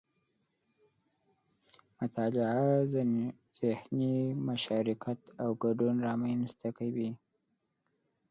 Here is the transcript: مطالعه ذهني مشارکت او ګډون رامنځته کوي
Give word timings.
مطالعه 1.99 2.65
ذهني 3.61 4.15
مشارکت 4.49 5.19
او 5.41 5.49
ګډون 5.63 5.95
رامنځته 6.07 6.69
کوي 6.77 7.11